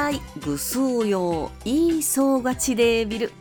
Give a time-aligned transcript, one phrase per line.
[0.00, 3.32] たいぐすうよういいそうがちでビル。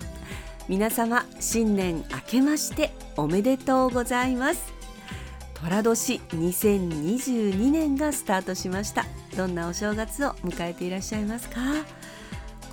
[0.67, 4.73] 皆様新年明けましておめでとうございます。
[5.53, 9.05] 寅年2022年がスタートしました。
[9.37, 11.61] どんなお正月を迎えていらっしゃいますか？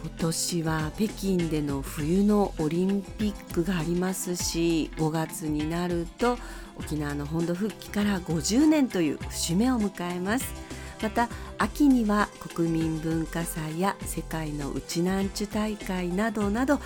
[0.02, 6.38] 今年は北京での冬のオリンピックがありますし5月になると
[6.76, 10.65] 沖縄の本土復帰から50年という節目を迎えます。
[11.02, 11.28] また
[11.58, 16.80] 秋には国民文化祭や世界のうちなんちゅ大会などなど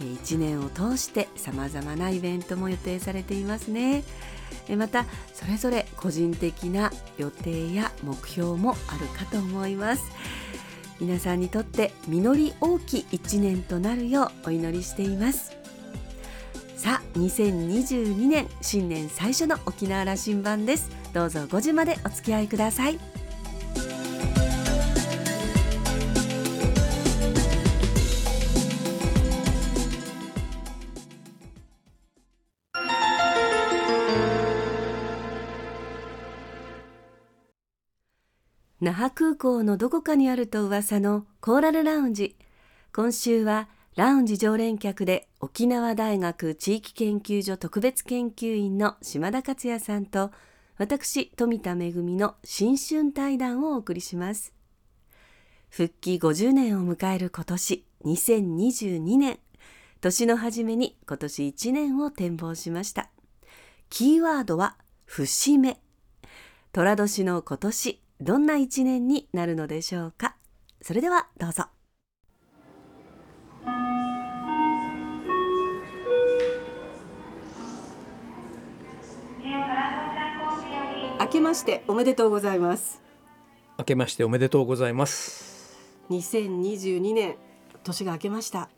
[0.00, 4.04] 1年を通してさまざまなイベントも予定されていますね。
[4.76, 10.04] またそれぞれ個人的な予定や目標もあるかと思います。
[10.98, 15.56] 皆さんにとって実り大きい1年となるようお祈りしています。
[16.76, 20.90] さあ2022年新年最初の沖縄羅針盤です。
[21.12, 23.15] どうぞ5時までお付き合いください。
[38.86, 42.36] 那覇空港のどこかにあると噂のコーラルラウンジ。
[42.94, 50.30] 今週はラウンジ常連客で沖縄大学地域研究所特別研究員の島田克也さんと
[50.78, 54.54] 私富田恵の新春対談をお送りします。
[55.68, 59.40] 復帰50年を迎える今年2022年。
[60.00, 63.10] 年の初めに今年1年を展望しました。
[63.90, 64.76] キーワードは
[65.06, 65.80] 節目。
[66.70, 70.36] 寅年の今年どんな一年になるのでしょうか？
[70.80, 71.64] それではどうぞ。
[81.18, 83.02] 明けましておめでとうございます。
[83.78, 85.76] 明けましておめでとうございます。
[86.08, 87.36] 2022年
[87.84, 88.70] 年が明けました。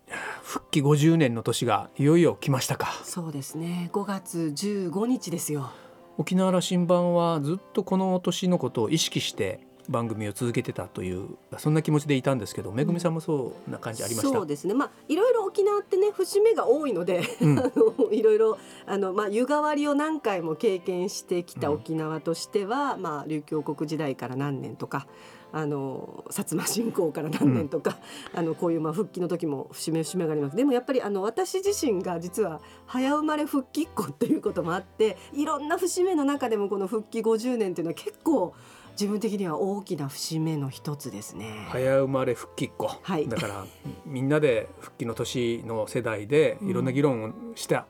[0.42, 2.88] 復帰50年の年がいよいよ来ましたか。
[3.04, 3.90] そうですね。
[3.92, 5.70] 5月15日ですよ
[6.18, 14.74] 沖縄羅針盤はずっとこの年のことを意識して番組を続けてたというそんな気持ちでいたんですけどめぐみさんもそうな感じありました、そうですね。
[14.74, 25.06] まあいろいろ沖縄ってね節目が多いので、うん、 あのいろいろあの、まあ、湯替わりを何回も経験してきた沖縄としては、うん、まあ、琉球王国時代から何年とか
[25.52, 27.98] あの薩摩侵攻から何年とか、
[28.32, 30.56] うん、あのこういうまあ復帰の時も節目節目があります。
[30.56, 38.54] でもやっぱりあの私自身が実は早生まれ復帰っ子っていうこともあっていろんな節目の中でもこの復帰50年っていうのは結構
[38.92, 41.66] 自分的には大きな節目の一つですね。
[41.70, 43.64] 早生まれ復帰っ子、はい、だから
[44.04, 47.86] みんなで復帰の年の世代でいろんな議論をした、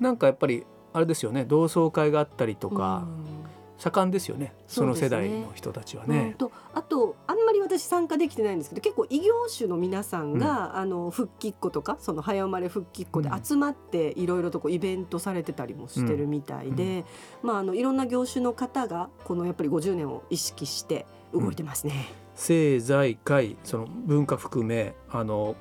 [0.00, 1.44] うん、なんかやっぱりあれですよね。
[1.44, 3.35] 同窓会があったりとか、うん
[3.78, 6.26] 盛んですよねその世代の人たちはね。
[6.26, 17.04] ねとあとあんまり私参加できてないんですけど結構異業種の皆さんが、うん、あの復帰っ子とかその早生まれ復帰っ子で集まっていろいろとこうイベントされてたりもしてるみたいで、
[17.42, 22.12] うん、まあ、あのいろんな業種の方がこのやっぱり50年を意識して動いてますね。
[22.34, 25.56] 政財界その文化含めあの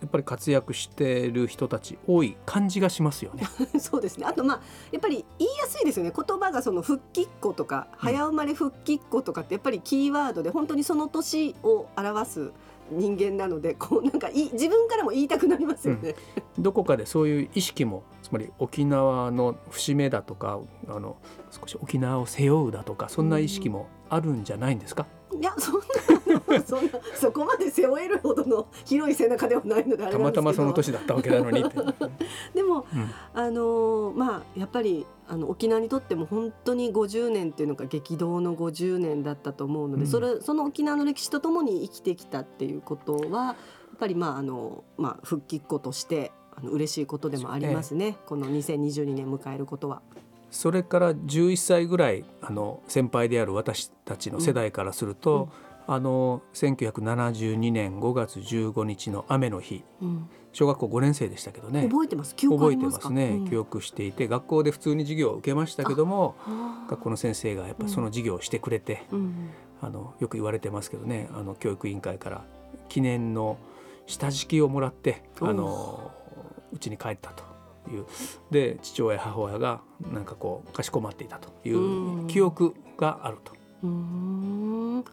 [0.00, 3.44] やっぱり活躍している人たち多い感じがしますよね。
[3.80, 4.26] そうですね。
[4.26, 4.60] あとまあ
[4.92, 6.12] やっぱり言いやすいですよね。
[6.14, 12.52] 言葉がその復帰っ子とか早生まれ復帰っ子とかってやっぱりキーワードで本当にその年を表す
[12.90, 16.14] 人間なので こうなんかい自分からも言いたくなりますよね、
[16.56, 21.16] うん、どこかでそういう意識もつまり沖縄の節目だとかあの
[21.50, 25.84] 少し沖縄を背負うだとかそんな意識もあるんじゃないんですか、いやそんな
[26.66, 31.64] そんなそこまで背負えるほどの広い背中ではないのでたまたまその年だったわけなのに
[32.54, 43.56] でも、うん、あのまあやっぱりあの沖縄にとっても本当に50年っていうのが激動の50年だったと思うので、うん、それその沖縄の歴史とともに生きてきたっていうことはやっ
[43.98, 50.00] ぱりまああの、まあ、復帰っ子としてあの嬉しいことでもありますね、この2022年迎えることは。
[50.50, 55.48] それから11歳ぐらいあの先輩である私たちの世代からすると、うん、
[55.88, 61.88] あの1972年5月15日の雨の日、うん、小学校5年生でしたけどね。
[61.88, 62.34] 覚えてます？
[62.34, 66.34] 覚えてますね、うん、記憶していて学校で普通に授業を受けましたけども
[66.88, 69.02] 学校の先生がやっぱその授業をしてくれて、
[69.80, 71.28] あのよく言われてますけどね。
[71.32, 72.44] あの教育委員会から
[72.88, 73.56] 記念の
[74.06, 76.10] 下敷きをもらってあの
[76.72, 77.44] うちに帰ったと
[77.90, 78.06] いう。
[78.50, 79.80] で父親母親が
[80.12, 83.52] なんかこうかしこまっていたという記憶があると。
[83.84, 85.04] うん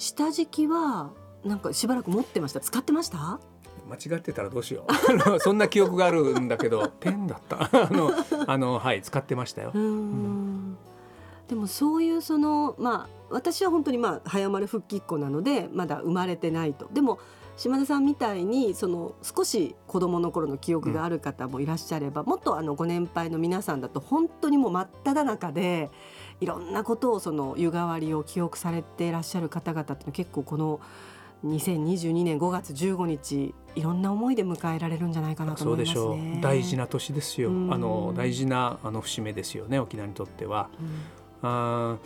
[0.00, 1.10] 下敷きは
[1.44, 2.60] なんかしばらく持ってました。
[2.60, 3.38] 使ってました？
[3.88, 5.38] 間違ってたらどうしよう。
[5.40, 7.64] そんな記憶があるんだけど ペンだった。
[7.70, 8.10] あの
[8.46, 9.72] あのはい使ってましたよ。
[9.74, 10.78] うん。
[11.48, 16.88] でもそういうそのまあ私は本当にまあ早生まれ復帰っ子なのでまだ生まれてないと。
[16.94, 17.18] でも
[17.58, 25.90] 島田さんみたいにその少し子どもの頃の記憶がある方もいらっしゃれば、うん、もっとあのご年配の皆さんだと本当にもう真っ只中で
[26.40, 30.80] いろんなことをその湯変わりを記憶されていらっしゃる方々って結構この
[31.44, 36.42] 2022年5月15日いろんな思いで迎えられるんじゃないかなと思います、ね、そうでしょう。
[36.42, 40.68] 大事な年ですよ、あの大事なあの節目ですよね沖縄にとっては。
[41.42, 41.98] うん、あ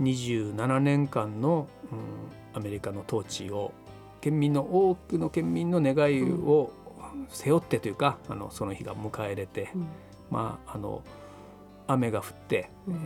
[0.00, 1.68] 27年間の、
[2.54, 3.72] うん、アメリカの統治を
[4.20, 6.70] 県民の多くの県民の願いを
[7.28, 9.86] 背負ってというか、うん、あのその日が迎え入れて、うん、
[10.30, 11.02] まああの
[11.86, 13.00] 雨が降って、うん、えー、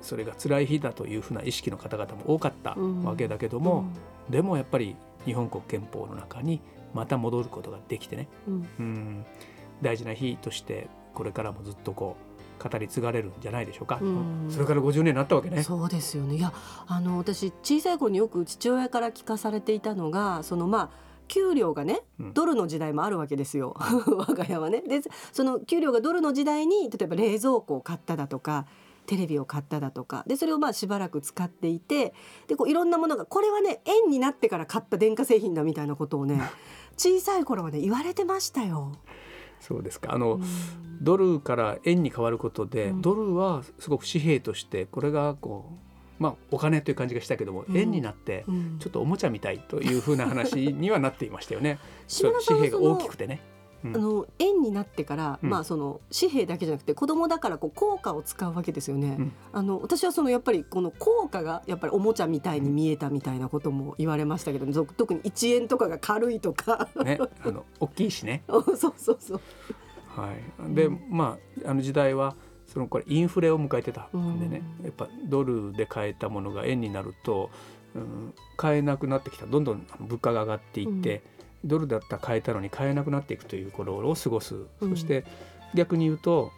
[0.00, 3.84] それが辛い日だというふうな意識の方々も多かったわけだけども、
[4.30, 6.60] でもやっぱり日本国憲法の中に
[6.94, 9.24] また戻ることができてね、うん。
[9.82, 12.16] 大事な日としてこれからもずっとこ
[12.60, 15.62] う語り継がれるんじゃないでしょうか、うん、それから50年になったわけね。
[15.62, 16.36] そうですよね。
[16.36, 16.52] いや
[16.86, 22.00] あの私小さい頃によく父親から聞かされていたのがそのまあ給料がね
[22.34, 23.76] ドルの時代もあるわけですよ、
[24.08, 24.82] うん、 我が家はね。
[24.82, 25.02] で
[25.32, 28.66] その給料がドルの時代に例えば冷蔵庫を買っただとか
[29.08, 32.12] テレビを買っただとかでそれをまあしばらく使っていて
[32.46, 36.40] でこういろんなものがこれはね円になってから買った電化製品だみたいなことをね
[36.98, 38.92] 小さい頃はね言われてましたよ。
[39.60, 40.42] そうですかあの、うん、
[41.00, 45.88] ドルから円に変わることで、うん、ドルはすごく紙幣としてこれがこう
[46.18, 48.44] まあ、お金という感じがしたけども、うん、円になって
[48.80, 51.78] ちょっとおもちゃみたいというふうな話にはなっていましたよね。
[52.46, 53.40] 紙幣が大きくてね。
[53.84, 59.18] あの円になってから、まあその紙幣だけじゃなくて子供だからこう硬貨を使うわけですよね。
[59.52, 68.42] あの私はそのやっぱりこの硬貨がやっぱりおもちゃみたいに見えたみたいなことも言われましたけど、特に1円とかが軽いとかね、あの大きいしね。
[68.48, 69.40] そうそうそう。
[70.08, 70.74] はい。
[70.74, 72.34] で、まああの時代は。
[72.68, 77.50] そのこれインフレを迎えてたんでね、やっぱドルで買えたものが円になると、
[77.94, 81.22] うん、買えなくなってきたどんどん物価が上がっていって、
[81.64, 85.24] ドルだったら買えたのに買えなくなっていくという頃を過ごす、うん、そして
[85.74, 86.52] 逆に言うと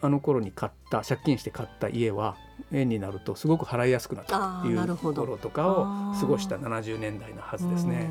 [0.00, 2.36] あの頃に買った借金して買った家は
[2.72, 5.84] 円になるとすごく払いやすくなったという頃とかを
[6.20, 8.10] 過ごした70年代のはずですね。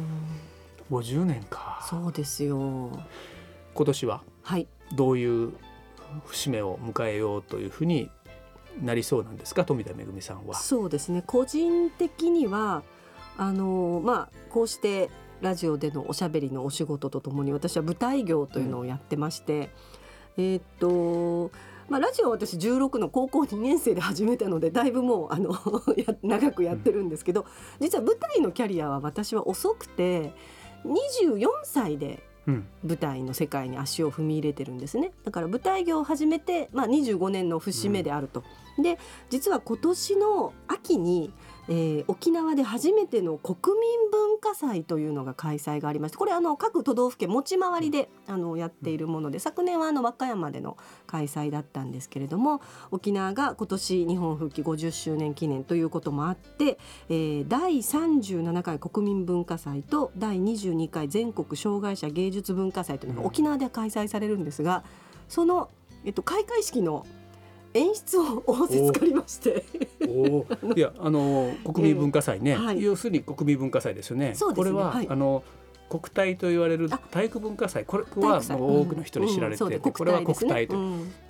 [0.92, 1.86] 50年か。
[1.90, 2.90] そうですよ。
[3.74, 4.24] 今年は
[4.94, 5.54] どういう
[6.26, 8.10] 節目を迎えようというふうに
[8.82, 9.64] なりそうなんですか？
[9.64, 10.56] 富田恵さんは。
[10.56, 11.24] そうですね。
[11.26, 12.84] 個人的には
[13.38, 15.10] あのまあこうして
[15.42, 19.72] ラジオでのおしゃべりのお仕事とともに私は舞台業というのをやってまして、
[20.38, 21.52] うん、えー、っと
[21.90, 25.54] まあ、ラジオは私16の高校2年生で始めたのでだいぶもうあの
[26.24, 27.46] 長くやってるんですけど
[27.80, 30.34] 実は舞台のキャリアは私は遅くて
[30.86, 35.12] 24歳で舞台の世界に足を踏み入れてるんですね。
[35.24, 38.44] だから舞台業を始めて、まあ、25年の節目であると。
[38.78, 39.00] うん、で
[39.30, 41.32] 実は今年の秋に
[41.70, 50.78] えー、沖縄で初めての国民文化祭というのが開催がありましてこれあの各都道府県持ち回りであのやっているもので昨年はあの和歌山での
[51.08, 52.62] 開催だったんですけれども
[52.92, 56.78] 沖縄が今年日本復帰50周年記念ということもあって、
[57.10, 64.84] えー、第37回国民文化祭と第22回全国障害者芸術文化祭というのが沖縄で開催されるんですが
[65.30, 65.70] その、
[66.04, 67.06] えっと、開会式の
[67.74, 69.64] 演出を仰せつかりまして。
[70.08, 74.32] おいやあの国民文化祭ね、えーはい、要するに国民文化祭ですよね。
[74.32, 74.36] ね。
[74.56, 75.44] これは、はい、あの
[76.00, 77.86] 国体と言われる体育文化祭。
[77.86, 80.76] これは多くの人に知られてて、これは国体と、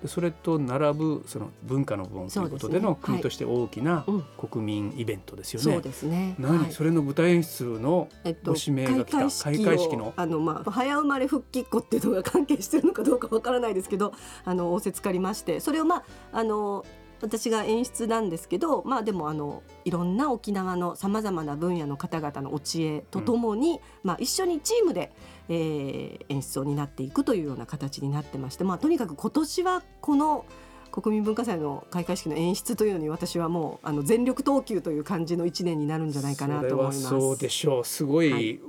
[0.06, 4.06] それと並ぶその文化の部分ということでの国として大きな
[4.38, 5.92] 国民イベントですよね。
[5.92, 6.34] そね。
[6.38, 8.08] 何、それの舞台演出の
[8.42, 14.12] ご指名が来た、開会式のあの、まあ、早生まれ復帰っ子っていうのが 関係してるのかどうかわからないですけど
[14.44, 16.86] あの仰せつかりましてそれをまああの
[17.24, 25.12] 私が演出なんですけどまあでもあのいろんな沖縄のさまざまな分野の方々のお知恵とともに、うん、まあ、一緒にチームで、
[25.48, 30.44] えー、演出を担っていくというような形になってまして、まあ、とにかく今年はこの
[30.92, 37.02] 国民文化祭の開会式の演出というのに私はもうあの全力投球という感じの1年になるんじゃないかなと思います。
[37.02, 38.60] そうでしょうすごい、はい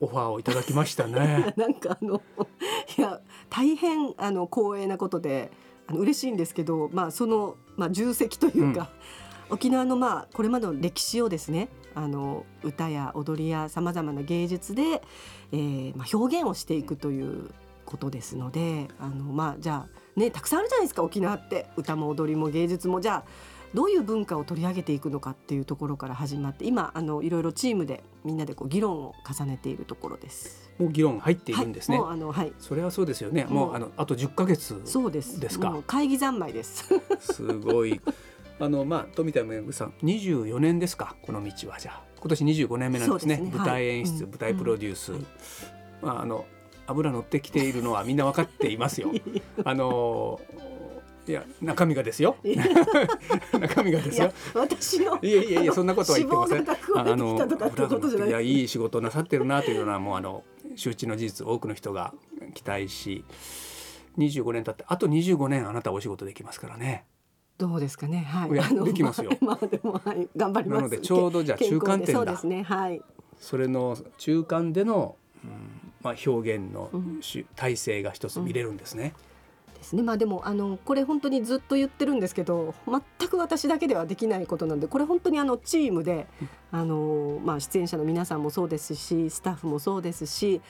[0.00, 1.52] オファーをいただきましたね。
[1.56, 2.22] なんかあの
[2.96, 5.50] いや大変あの光栄なことで
[5.88, 8.90] あの嬉しいんですけど、まあ、その、まあ、重責というか、
[9.48, 15.02] うん、沖縄の、まあ、これまでの歴史をですねあの歌や踊りやさまざまな芸術で、
[15.52, 17.50] えーまあ、表現をしていくという
[17.84, 21.66] ことですのであの、まあ、じゃあ、ね、たくさんあるじゃないですか沖縄って。
[21.76, 23.00] 歌も踊りも芸術も。
[23.00, 23.24] じゃあ
[23.74, 30.70] どういう文化を取り上げていくのかっていうところから始まって今あのいろいろチームでみんなでこう議論を重ねているところです。
[30.78, 31.98] もう議論入っているんですね。
[31.98, 32.52] はい、あのはい。
[32.58, 33.46] それはそうですよね。
[33.48, 35.76] もうあのあと10ヶ月そうですですか。
[35.86, 36.88] 会議三昧です。
[37.20, 38.00] すごい。
[38.60, 42.08] あのまあ富田恵さん24年ですかこの道はじゃあ。
[42.20, 45.26] 今年25年目なんですねね舞台演出、はい舞台プロデュース、うんはい
[46.02, 46.44] まああの
[46.86, 49.12] 油乗ってきているのはみんな分かっていますよ
[49.64, 50.40] あの
[51.28, 52.36] いや中身がですよ。
[53.52, 54.32] 中身がですよ。
[54.54, 56.56] 私のいやいやいやそんなことは言ってません。
[56.58, 58.30] 脂肪が蓄えてきたとかってい。
[58.30, 60.42] やいい仕事なさってるなというようなもうあの
[60.74, 62.14] 周知の事実多くの人が
[62.54, 63.24] 期待し、
[64.16, 67.04] 25年経ってあと25年あなたお仕事できますからね。
[67.58, 68.18] どうですかね。
[68.18, 68.50] はい。
[68.50, 69.32] いやあのできますよ。
[69.42, 70.28] まあでもはい。
[70.36, 70.78] 頑張ります。
[70.78, 72.62] なのでちょうどじゃあ中間点そうですね。
[72.62, 73.02] はい。
[73.38, 75.50] それの中間での、うん
[76.00, 77.18] まあ表現のうん。
[77.20, 79.12] し体制が一つ見れるんですね。
[79.78, 80.02] ですね。
[80.02, 86.26] まあでもあのこれ本当にずっと言ってるんですけど全く私だけではできないことなんでこれ本当にあのチームで
[86.70, 90.60] あの、まあ、出演者の皆さんもそうですしスタッフもそうですし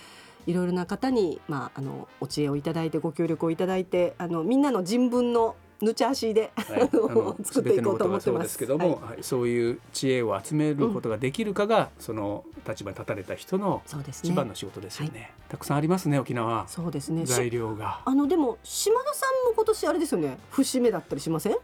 [0.46, 6.90] いろいろな方に、まあ、あのお知恵をいただいてご協力をいただいてあのみんなの人文のぬち足で、はい、
[7.44, 8.42] 作っていこうと思ってます。
[8.44, 9.22] ですけども、はい。
[9.22, 14.30] そういう知恵を集めることができるかが、その立場に立たれた人のそうですね。
[14.30, 15.32] 一番の仕事ですよね。
[15.48, 16.66] たくさんありますね沖縄。
[16.68, 17.26] そうですね。
[17.26, 18.02] し材料が。
[18.04, 20.38] あのでも島田さんも今年あれですよね。
[20.50, 21.56] 節目だったりしません？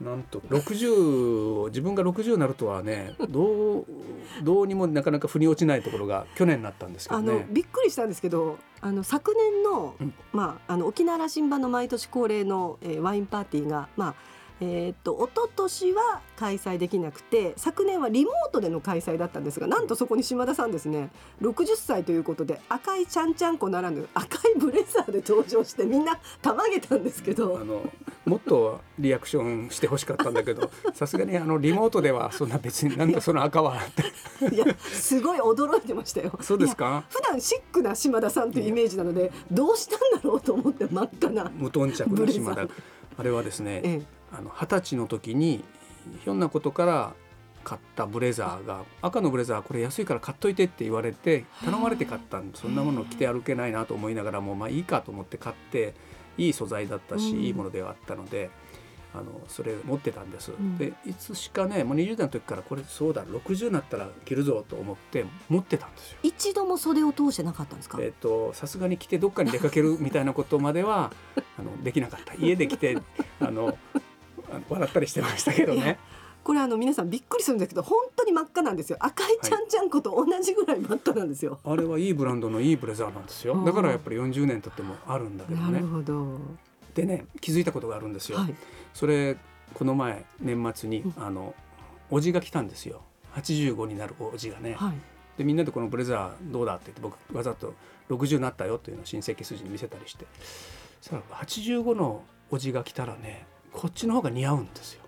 [0.00, 3.86] なんと60自分が60になるとはねどう
[4.42, 7.46] どうにもなかなか腑に落ちないところが去年になったんですけどあのね。
[7.50, 14.14] びっくりしたんですけどあの昨年の,、うんまあ、あの沖縄羅針盤の毎年恒例の、えーワインパーティーが、まあ
[14.62, 21.10] えーっと一昨年は開催できなくて昨年はリモートでの開催だったんですがなんとそこに島田さんですね
[21.42, 27.90] 60歳ということで赤いちゃんちゃんこならぬ赤いブレザーで登場してみんなたまげたんですけあどの
[28.26, 34.54] もっとリアクションしてほしかったんだけど さすがにあのリモートではそんな別になんだその赤はって。
[34.54, 36.38] いやすごい驚いてましたよ。
[36.40, 37.04] そうですか？
[37.10, 41.50] 普段シックな島田さんというイメージなのでどうしたんだろうと思って真っ赤な。
[41.54, 42.66] 無頓着の島田。
[43.18, 45.64] あれはですねえあの二十歳の時に
[46.24, 47.14] ひょんなことから
[47.62, 55.94] 買ったブレザーが赤のブレザーこれ安いから買っといてって言われて頼まれて買ったんでそんなもの着て歩けないなと思いながらもまあいいかと思って買って
[56.38, 58.48] いい素材だったし、うんいいものではあったので
[59.12, 60.52] あのそれ持ってたんです。
[60.52, 66.18] んでいつしかねもう20代の時からこれそうだ60になったら着るぞと思って持ってたんですよ。
[66.22, 67.98] 一度も袖を通してなかったんですか？
[68.00, 71.10] えっとさすがに着てどっかに出かけるみたいなことまでは
[71.58, 72.96] あのできなかった家で着て
[73.40, 73.76] あの
[74.68, 75.98] 笑ったりしてましたけどね
[76.42, 78.96] これあの皆さんびっくりするんですけど本当に真っ赤なんですよ。
[78.98, 81.60] 赤いちゃんちゃんこと同じぐらい真っ赤なんですよ。
[81.64, 86.38] あれはいいブランドのいいブレザーなんですよだからやっぱり40年経ってもあるんだけどなるねほど。
[86.94, 88.54] でね気づいたことがあるんですよ、はい。
[88.94, 89.36] それ
[89.74, 91.54] この前年末にうんあの
[92.10, 93.02] おじが来たんですよ
[93.34, 94.94] 85になるおじがね、はい。
[95.36, 97.74] でみんなでこのブレザーどうだって言って僕わざと
[98.08, 100.26] 60になったよっていうのを親戚筋に見せたりして
[101.00, 105.00] そしたら85のおじが来たらねこっちの方が似合うんですよ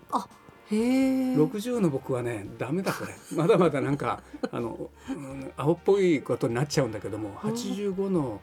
[0.71, 1.35] へえ。
[1.35, 8.41] 60の僕はねダメだこれまだまだなんか あの、うん青っぽいことになっちゃうんだけども85の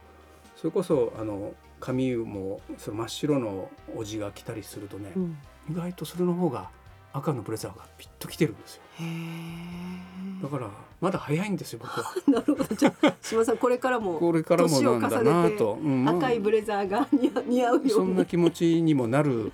[0.57, 5.39] それこそあの髪もその真っ白のおじが来たりするとね、うん。
[5.71, 6.69] 意外とそれの方が
[7.13, 10.43] 赤のブレザーがピッときてるんですよへえ。
[10.43, 10.69] だから
[11.01, 12.75] まだ早いんですよ僕は なるほど。
[12.75, 18.17] じゃあ島田さんこれからも これからもなんだなと、うん赤いブレザーが似合似合うよそうんに。
[18.17, 19.51] な気持ちにもなる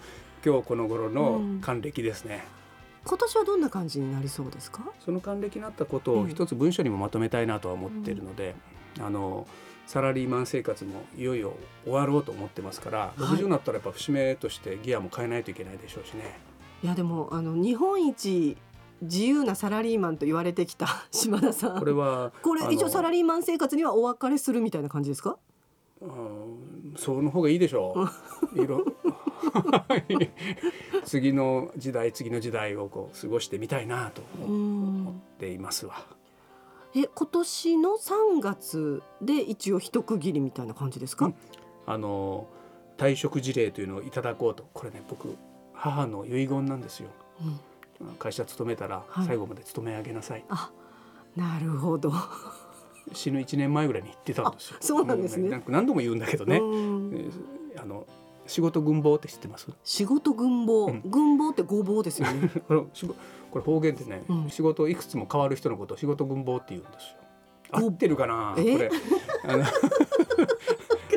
[0.46, 2.44] 今日この頃うのん還暦ですね、
[3.04, 4.84] 今年はどんな感じになりそうですか？
[5.04, 8.54] その還暦になったことうんを一つ文章にもまとめたいなとは思っているので、
[9.00, 9.48] あの
[9.88, 16.38] サラリーマン生活もいよいよ終わろうと思ってますから、はい60になったらやっぱ節目としてギアも変えないといけないでしょうしね。
[16.84, 18.56] いやでもあの日本一
[19.02, 21.78] 自由なサラリーマンと言われてきた 島田さん。
[21.78, 25.38] これはこれ一応サラリリーマン生活にはお別れするみたいな感じですか？
[26.96, 28.08] その方がいいでしょ
[28.54, 28.62] う。
[28.62, 28.84] いろ
[29.52, 30.30] はい
[31.04, 35.94] 次の時代次の時代をこう過ごしてみたいなと思っていますわ。
[36.94, 41.26] え今年の3月で一応一区切りみたいな感じですか？
[41.26, 41.34] うん
[41.86, 42.48] あの
[42.98, 45.36] 退職事例というのをいただこうとこれね僕
[45.74, 47.08] 母の遺言なんですよ。
[47.42, 47.60] うん
[48.18, 50.70] 会社勤めたらはい最後まで勤め上げなさい、あ
[51.34, 52.12] なるほど。
[53.12, 54.76] 死ぬ1年前ぐらいに言ってたんですよ。
[54.80, 55.44] あそうなんですね。
[55.44, 57.10] もなんか何度も言うんだけどね、うん。
[57.14, 57.32] えー
[57.82, 58.06] あの
[58.46, 59.68] 仕事軍棒って知ってます？
[59.82, 61.02] 仕事軍棒、うん。
[61.04, 62.48] 軍棒ってごぼうですよね。
[62.68, 62.86] こ
[63.56, 64.50] れ方言ってね、うん。
[64.50, 67.86] 仕事いくつも変わる人のことを仕事軍棒って言うんですよ。
[67.88, 68.52] 合ってるかな？
[68.54, 68.90] こえれ。
[69.44, 69.64] あの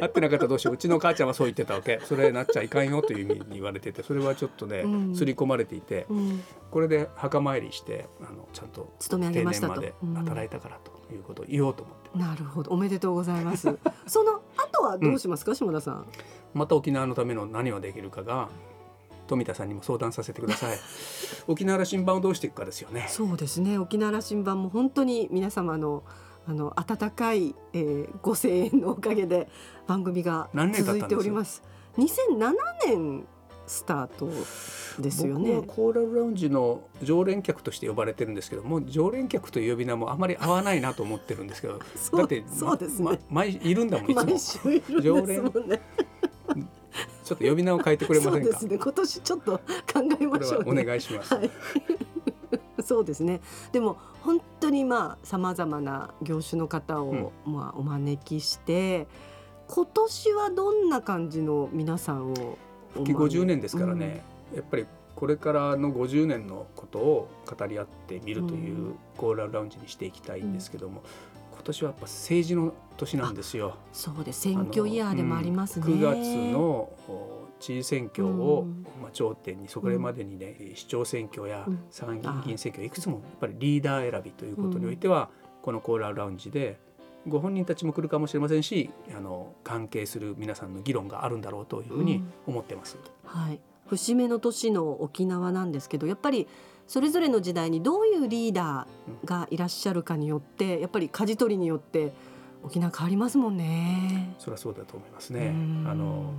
[0.02, 0.74] 合ってなかったらどうしよう。
[0.76, 2.00] うちの母ちゃんはそう言ってたわけ。
[2.06, 5.14] それなっちゃいかんよという意味に言われててそれはちょっとね、うん。
[5.14, 9.82] 刷り込まれていてうん、これで墓参りしてあのちゃんと勤め上げ定ましたと。
[10.16, 12.72] 働いたからということを言おうと思って、なるほど。
[12.72, 13.68] おめでとうございます。
[14.08, 16.06] その後はどうしますか、島田さん。
[16.54, 18.50] また沖縄のための何をできるかが
[19.28, 20.78] 富田さんにも相談させてください。
[21.48, 23.06] 沖縄羅針盤をどうしていくかですよね。
[23.10, 23.78] そうですね。
[23.78, 26.04] 沖縄羅針盤も本当に皆様の
[26.48, 29.48] あの温かい、えー、ご声援のおかげで
[29.88, 31.64] 番組が続いております
[31.98, 32.54] 2007
[32.88, 33.28] 年
[33.68, 34.28] スタート
[35.00, 35.62] ですよね。
[35.68, 41.78] コーラルラウンジの常連客として呼ばれてるんですけども常連客という呼び名もあまり合わないなと思ってるんですけど
[42.18, 45.82] だってそうですね、ま、毎いるんだもんいつも毎週いるんですもんね。
[47.24, 48.46] ちょっと呼び名を変えてくれませんか？
[48.46, 48.78] そうですね。
[48.80, 49.62] 今年ちょっと考
[50.20, 51.36] えましょう、ね、お願いします。
[51.36, 51.52] はい
[52.84, 53.42] そうですね。
[53.72, 59.08] でも本当にまあさまざまな業種の方を、まあお招きして
[59.68, 62.58] 今年はどんな感じの皆さんを
[62.94, 73.76] 復帰50年ですからね、うん、やっぱりこれからの50年のことを語り合ってみるというコーラルラウンジにしていきたいんですけども、うん、今年はやっぱ政治の年なんですよ。
[73.94, 74.42] そうです。
[74.42, 75.86] 選挙イヤーでもありますね。
[75.86, 76.90] 9月の
[77.60, 78.66] 知事選挙を、
[79.02, 82.90] まあ、頂点にそこまでにね、市長選挙や参議院選挙い。
[82.90, 85.30] くつもやっぱりリーダー選びということにおいては、
[85.62, 86.80] このコーラルラウンジで
[87.28, 92.98] ご本人たちも来るかもしれませんしあの関係する皆さんの議論があるんだろうというふうに思ってます。
[93.26, 96.48] はい、節目の年の沖縄なんですけどやっぱり
[96.88, 102.14] それぞれの時代にどういうリーダーがいらっしゃるかによってやっぱり舵取りによって
[102.64, 104.34] 沖縄変わりますもんね。
[104.40, 105.54] それはそうだと思いますね。
[105.86, 106.34] あの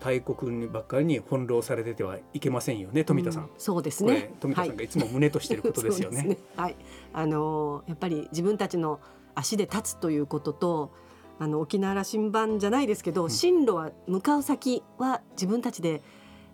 [0.00, 4.34] 大国にばっかりに翻弄されててはいけませんよね富田さん、うん、そうですね。
[4.40, 4.88] 富田さんがい。
[4.88, 6.22] つも胸としていることですよね。
[6.28, 6.76] ね、はい。
[7.12, 9.00] あのやっぱり自分たちの
[9.34, 10.90] 足で立つということと
[11.38, 16.02] あの沖縄羅針盤じゃないですけど、うん、進路は向かう先は自分たちで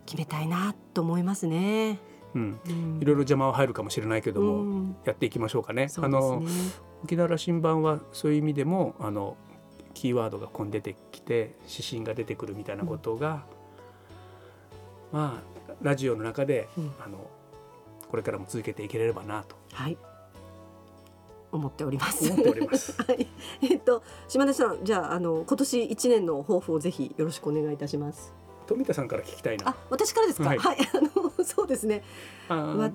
[0.07, 2.01] 決めたいなと思いますね。
[2.35, 2.59] うん、
[3.01, 5.87] いろいろ邪魔は入るかもしれないけども、うん、やっていきましょうかね。
[5.87, 6.43] ねあの
[7.05, 9.37] 沖縄羅針盤はそういう意味でもあの
[9.93, 13.45] キーワードがここに出てきて指針が出てくるみたいなことが、
[15.13, 16.69] うん、まあラジオの中で、
[17.05, 17.31] あの
[18.09, 19.57] これからも続けていければなと。
[19.73, 19.97] はい
[21.53, 22.33] 思っております。
[22.33, 22.95] 思っております。
[23.07, 23.27] はい。
[23.61, 28.33] えっと島田さん、じゃああの今年一年の抱負をぜひよろしくお願いいたします。
[28.66, 29.69] 富田さんから聞きたいな。
[29.69, 30.49] あ、私からですか？
[30.49, 31.01] はい、はい、あ
[31.38, 32.03] のそうですね。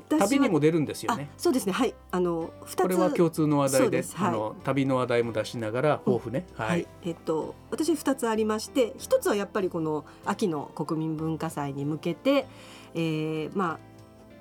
[0.09, 1.29] 旅にも出るんですよね。
[1.37, 1.71] そうですね。
[1.71, 1.93] はい。
[2.11, 2.81] あの二つ。
[2.81, 6.45] これは共通の話題で、ではい、あの旅の話題も出しながら抱負ね。
[6.57, 6.87] うん、はい。
[7.03, 12.47] えっと私二つありまして、一つはやっぱりこの秋の国民文化祭に向けて、
[12.93, 13.79] えー、ま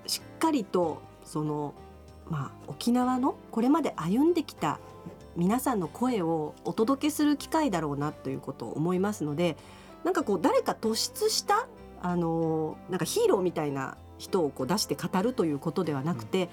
[0.05, 1.75] あしっかりとその
[2.31, 4.79] まあ沖縄のこれまで歩んできた
[5.37, 9.57] 皆さんの声をお届けする機会だろうなということを思いますので
[10.03, 11.69] なんかこう誰か突出した
[12.03, 16.49] あのなんかヒーローみたいな人をこう出して語るということではなくて、うん、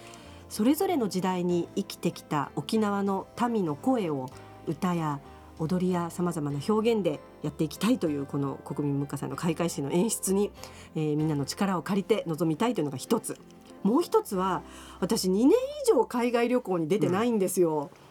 [0.49, 4.29] それぞれの時代に生きてきた沖縄の民の声を
[4.67, 5.19] 歌や
[5.60, 10.51] 踊りやさまざまな表現でやっていきたいというこの国民文化祭の開会式の演出に、
[10.95, 13.38] えー、みんなの力を借りて臨みたいというのが一つ。
[13.84, 14.62] もう一つは
[15.01, 15.51] 私2年以
[15.86, 17.89] 上海外旅行に出てないんですよ。
[17.93, 18.03] うん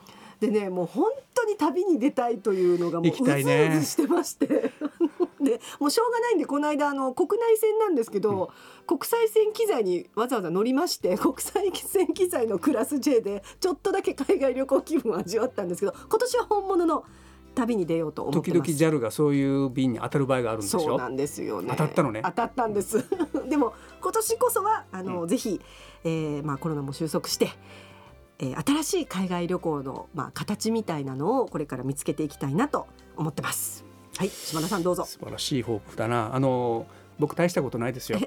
[0.43, 4.73] でねもう本当に旅に出たいというのがもううずうずしてまして、ね、
[5.59, 17.05] でもうしょうがないんでこの間あの国内線なんですけど、うん、国際線機材にわざわざ乗りまして 国際線機材のクラス J でちょっとだけ海外旅行気分を味わったんですけど今年は本物の
[17.55, 18.65] 旅に出ようと思って時々
[18.97, 20.81] JAL がそういう便に当たる場合があるんでしょ？
[20.81, 21.69] そうなんですよね。
[21.71, 22.23] 当たったのね。
[22.25, 23.05] 当たったんです。
[23.49, 25.61] でも今年こそはあの、うん、ぜひ、
[26.05, 27.51] えー、まあコロナも収束して
[28.39, 33.85] えー、新しい海外旅行の、まあ、形みたいなのをこれから見つけていきたいなと思ってます。
[34.19, 35.05] はい、島田さんどうぞ。
[35.05, 36.35] 素晴らしい抱負だな。
[36.35, 36.87] あの
[37.19, 38.19] 僕大したことないですよ。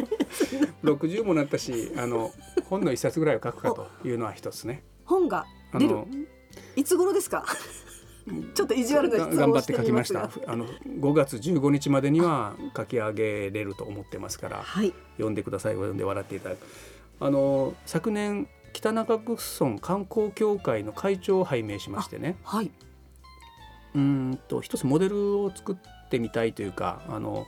[0.82, 2.30] 六十もなったし、あの
[2.68, 4.82] 本の一冊ぐらいを書くかというのは一つね。
[5.04, 5.46] 本が
[5.78, 6.04] 出る？
[6.76, 7.44] いつ頃ですか？
[8.54, 10.30] ちょっと意地悪な頑張って書きました。
[10.46, 15.74] あの5月15日までには書き上げれると思ってますから、はい、読んでください。
[15.74, 16.58] 読んで笑っていただく。
[17.20, 22.70] あの昨年北中城村観光協会の会長を拝命しましてね、はい、
[23.94, 27.46] うんと一つモデルを作ってみたいというかあの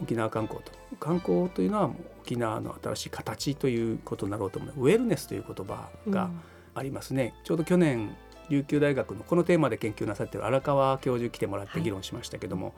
[0.00, 0.72] 沖縄観光と。
[1.00, 4.74] 観光というのは沖縄の新しい形ということになろうと思う。
[4.76, 6.30] ウェルネスという言葉が
[6.74, 8.16] ありますね、うん、ちょうど去年
[8.48, 12.74] 琉球大学のこのテーマで研究なさっている荒川教授来てもらって議論しましたけども、はい、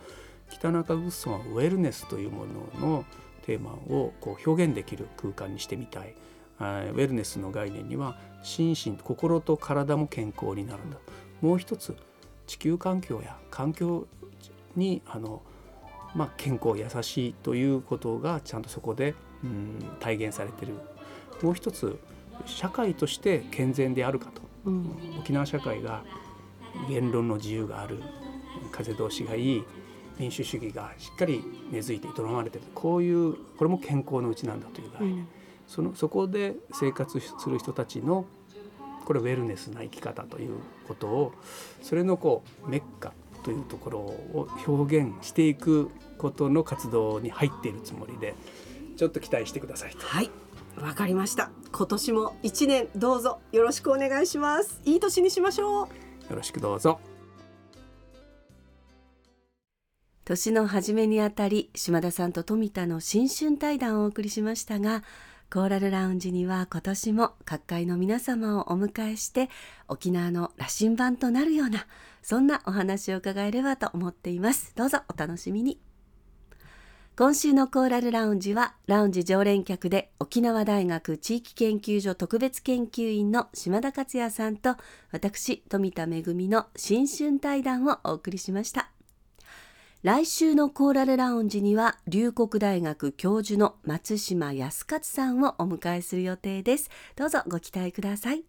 [0.57, 2.45] 北中城村はウェルネスというも
[2.81, 3.05] のの
[3.43, 6.15] テーマをこう表現できる空間にしてみたい。
[6.61, 10.99] ウェルネスの概念には心身心と体も健康になるんだ
[11.41, 11.97] もう一つ
[12.51, 14.09] 地球環境や環境
[14.75, 15.41] にあの、
[16.17, 20.75] まあ、健康優しいということがちゃんとそこで、うん、体現されてる。
[21.43, 22.01] もう一つ
[22.47, 26.03] 社会として健全であるかと、うん、沖縄社会が
[26.89, 28.03] 言論の自由がある
[28.73, 29.65] 風通しがいい
[30.19, 32.65] 民主主義がしっかり根付いて営まれてる。
[32.75, 35.29] こういうこれも健康のうちなんだという概念、うん、
[35.69, 38.25] そのそこで生活する人たちの
[39.11, 41.33] これウェルネスな生き方ということを
[41.83, 48.37] それのこうメッカというところを表現していくことの活動に入っているつもりで
[48.97, 50.31] ちょっと期待してくださいはい
[50.77, 51.51] わかりました。
[51.73, 54.81] 今年も一年どうぞよろしくお願いします。
[54.85, 55.87] いい年にしましょう。
[56.31, 57.01] よろしくどうぞ。
[60.25, 65.03] 年の初めにあたり島田さんと富田の新春対談をお送りしましたが
[65.53, 69.51] コーラルラウンジには今年も各界の皆様をお迎えして
[69.89, 71.89] 沖縄の羅針盤となるような
[72.23, 74.73] そんなお話を伺えればと思っています。
[74.77, 75.81] どうぞお楽しみに。
[77.17, 84.77] 今週のコーラルラウンジはラウンジ常連客で沖縄大学地域研究所特別研究員の島田克也さんと
[85.11, 88.93] 私富田恵の新春対談をお送りしました。
[90.03, 96.89] 来週のコーラルラウンジには龍谷大学教授の松島康勝さんをお迎えする予定です。
[97.17, 98.45] どうぞご期待ください。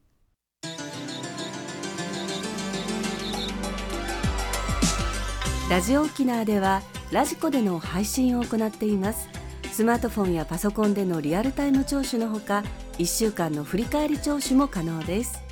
[5.70, 9.28] ラジオ沖縄ではラジコでの配信を行っています。
[9.74, 12.64] スマートフォンやパソコンでのリアルタイム聴取のほか
[12.98, 15.51] 1週間の振り返り聴取も可能です。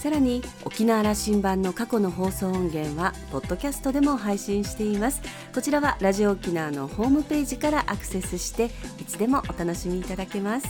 [0.00, 5.20] さらに沖縄羅針盤の過去の放送音源はポッドキャストでも配信しています。
[5.54, 10.66] こちらはラジオ沖縄のホームページからアクセスしていつでもお楽しみいただけます。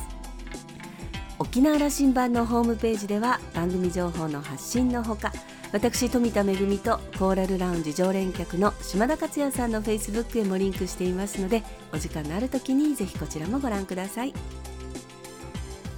[1.38, 5.32] 沖縄羅針盤のホームページでは番組情報の発信のほか
[5.72, 11.62] 私富田恵とコーラルラウンジ常連客の島田克也さんのフェイスブックへもリンクしていますので
[11.94, 14.34] お時間のある時にぜひこちらもご覧ください。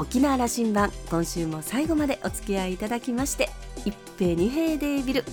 [0.03, 3.51] 沖縄羅針盤今週も最後までお付き合いいただきまして
[3.85, 5.25] 一平二平デービル。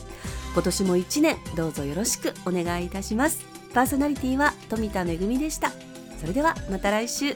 [0.53, 3.43] 今年も一年どうぞよろしくお願いいたします。
[3.73, 5.71] パーソナリティは富田恵でした。
[6.21, 7.35] それではまた来週。